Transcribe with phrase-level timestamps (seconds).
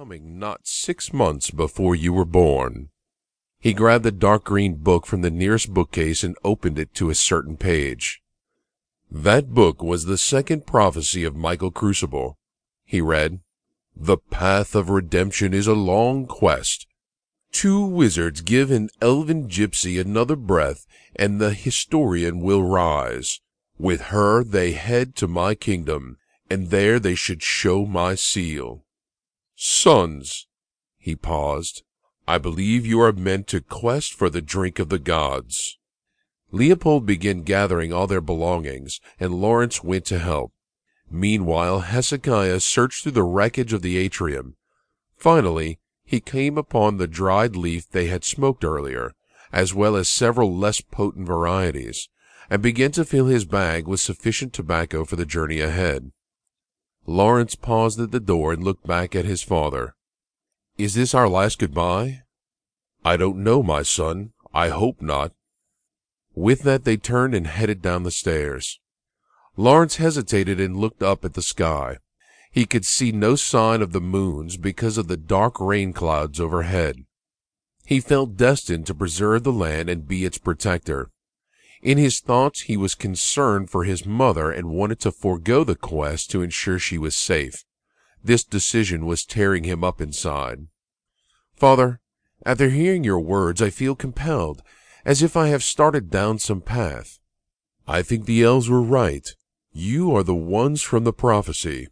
[0.00, 2.88] coming not six months before you were born.
[3.58, 7.14] He grabbed the dark green book from the nearest bookcase and opened it to a
[7.14, 8.22] certain page.
[9.10, 12.38] That book was the second prophecy of Michael Crucible.
[12.86, 13.40] He read,
[13.94, 16.86] The path of redemption is a long quest.
[17.52, 23.42] Two wizards give an elven gypsy another breath, and the historian will rise.
[23.76, 26.16] With her they head to my kingdom,
[26.48, 28.82] and there they should show my seal.
[29.62, 30.46] Sons,
[30.96, 31.82] he paused,
[32.26, 35.76] I believe you are meant to quest for the drink of the gods.
[36.50, 40.54] Leopold began gathering all their belongings, and Lawrence went to help.
[41.10, 44.56] Meanwhile, Hesikiah searched through the wreckage of the atrium.
[45.18, 49.12] Finally, he came upon the dried leaf they had smoked earlier,
[49.52, 52.08] as well as several less potent varieties,
[52.48, 56.12] and began to fill his bag with sufficient tobacco for the journey ahead.
[57.06, 59.94] Lawrence paused at the door and looked back at his father.
[60.78, 62.22] Is this our last goodbye?
[63.04, 64.32] I don't know, my son.
[64.52, 65.32] I hope not.
[66.34, 68.78] With that, they turned and headed down the stairs.
[69.56, 71.98] Lawrence hesitated and looked up at the sky.
[72.50, 77.04] He could see no sign of the moons because of the dark rain clouds overhead.
[77.84, 81.10] He felt destined to preserve the land and be its protector.
[81.82, 86.30] In his thoughts, he was concerned for his mother and wanted to forego the quest
[86.30, 87.64] to ensure she was safe.
[88.22, 90.66] This decision was tearing him up inside.
[91.56, 92.00] Father,
[92.44, 94.62] after hearing your words, I feel compelled,
[95.04, 97.18] as if I have started down some path.
[97.86, 99.28] I think the elves were right.
[99.72, 101.88] You are the ones from the prophecy.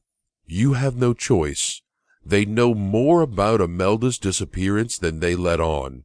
[0.47, 1.81] You have no choice.
[2.25, 6.05] They know more about Imelda's disappearance than they let on.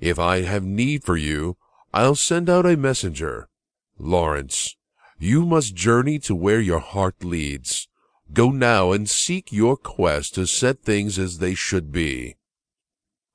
[0.00, 1.56] If I have need for you,
[1.92, 3.48] I'll send out a messenger.
[3.98, 4.76] Lawrence,
[5.18, 7.88] you must journey to where your heart leads.
[8.32, 12.36] Go now and seek your quest to set things as they should be.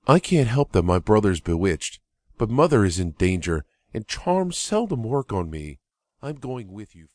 [0.08, 2.00] I can't help that my brother's bewitched,
[2.38, 5.80] but mother is in danger, and charms seldom work on me.
[6.22, 7.08] I'm going with you.